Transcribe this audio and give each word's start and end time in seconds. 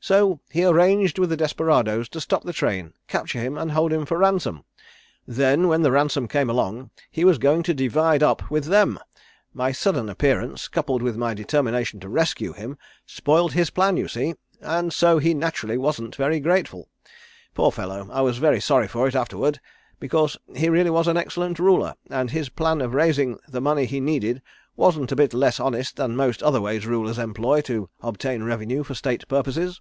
So 0.00 0.38
he 0.48 0.64
arranged 0.64 1.18
with 1.18 1.28
the 1.28 1.36
desperadoes 1.36 2.08
to 2.10 2.20
stop 2.20 2.44
the 2.44 2.52
train, 2.52 2.92
capture 3.08 3.40
him, 3.40 3.58
and 3.58 3.72
hold 3.72 3.92
him 3.92 4.06
for 4.06 4.16
ransom. 4.16 4.62
Then 5.26 5.66
when 5.66 5.82
the 5.82 5.90
ransom 5.90 6.28
came 6.28 6.48
along 6.48 6.90
he 7.10 7.24
was 7.24 7.36
going 7.38 7.64
to 7.64 7.74
divide 7.74 8.22
up 8.22 8.48
with 8.48 8.66
them. 8.66 9.00
My 9.52 9.72
sudden 9.72 10.08
appearance, 10.08 10.68
coupled 10.68 11.02
with 11.02 11.16
my 11.16 11.34
determination 11.34 11.98
to 11.98 12.08
rescue 12.08 12.52
him, 12.52 12.78
spoiled 13.06 13.54
his 13.54 13.70
plan, 13.70 13.96
you 13.96 14.06
see, 14.06 14.36
and 14.60 14.92
so 14.92 15.18
he 15.18 15.34
naturally 15.34 15.76
wasn't 15.76 16.14
very 16.14 16.38
grateful. 16.38 16.88
Poor 17.54 17.72
fellow, 17.72 18.08
I 18.12 18.20
was 18.20 18.38
very 18.38 18.60
sorry 18.60 18.86
for 18.86 19.08
it 19.08 19.16
afterward, 19.16 19.58
because 19.98 20.36
he 20.54 20.68
really 20.68 20.90
was 20.90 21.08
an 21.08 21.16
excellent 21.16 21.58
ruler, 21.58 21.94
and 22.08 22.30
his 22.30 22.48
plan 22.50 22.80
of 22.82 22.94
raising 22.94 23.36
the 23.48 23.60
money 23.60 23.84
he 23.84 23.98
needed 23.98 24.42
wasn't 24.76 25.10
a 25.10 25.16
bit 25.16 25.34
less 25.34 25.58
honest 25.58 25.96
than 25.96 26.14
most 26.14 26.40
other 26.40 26.60
ways 26.60 26.86
rulers 26.86 27.18
employ 27.18 27.60
to 27.60 27.90
obtain 28.00 28.44
revenue 28.44 28.84
for 28.84 28.94
State 28.94 29.26
purposes." 29.26 29.80